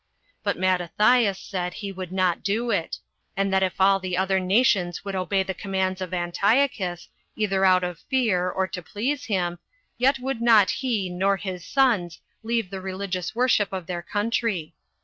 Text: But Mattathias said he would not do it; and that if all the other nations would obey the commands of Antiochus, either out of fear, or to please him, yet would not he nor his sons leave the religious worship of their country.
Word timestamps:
But 0.41 0.57
Mattathias 0.57 1.37
said 1.39 1.75
he 1.75 1.91
would 1.91 2.11
not 2.11 2.41
do 2.41 2.71
it; 2.71 2.97
and 3.37 3.53
that 3.53 3.61
if 3.61 3.79
all 3.79 3.99
the 3.99 4.17
other 4.17 4.39
nations 4.39 5.05
would 5.05 5.13
obey 5.13 5.43
the 5.43 5.53
commands 5.53 6.01
of 6.01 6.11
Antiochus, 6.11 7.07
either 7.35 7.63
out 7.63 7.83
of 7.83 7.99
fear, 8.09 8.49
or 8.49 8.65
to 8.67 8.81
please 8.81 9.25
him, 9.25 9.59
yet 9.99 10.17
would 10.17 10.41
not 10.41 10.71
he 10.71 11.07
nor 11.07 11.37
his 11.37 11.63
sons 11.63 12.19
leave 12.41 12.71
the 12.71 12.81
religious 12.81 13.35
worship 13.35 13.71
of 13.71 13.85
their 13.85 14.01
country. 14.01 14.73